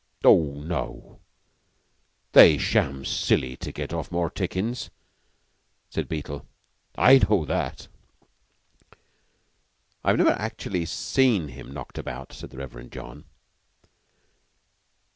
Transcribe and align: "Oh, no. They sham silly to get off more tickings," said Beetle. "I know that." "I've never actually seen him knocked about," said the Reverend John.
"Oh, 0.23 0.55
no. 0.55 1.19
They 2.31 2.57
sham 2.57 3.05
silly 3.05 3.55
to 3.57 3.71
get 3.71 3.93
off 3.93 4.11
more 4.11 4.31
tickings," 4.31 4.89
said 5.91 6.09
Beetle. 6.09 6.47
"I 6.95 7.19
know 7.29 7.45
that." 7.45 7.87
"I've 10.03 10.17
never 10.17 10.31
actually 10.31 10.85
seen 10.87 11.49
him 11.49 11.71
knocked 11.71 11.99
about," 11.99 12.33
said 12.33 12.49
the 12.49 12.57
Reverend 12.57 12.91
John. 12.91 13.25